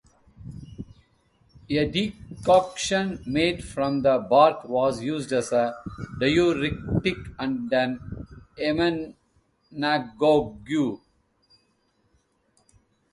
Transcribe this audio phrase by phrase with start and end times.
[1.69, 5.75] A decoction made from the bark was used as a
[6.19, 7.99] diuretic and an
[8.57, 11.01] emmenagogue.